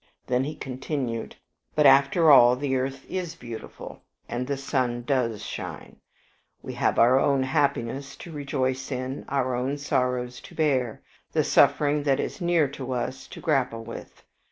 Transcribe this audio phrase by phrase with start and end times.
[0.25, 1.35] Then he continued
[1.75, 5.97] "But, after all, the earth is beautiful, and the sun does shine:
[6.63, 11.03] we have our own happiness to rejoice in, our own sorrows to bear,
[11.33, 14.23] the suffering that is near to us to grapple with.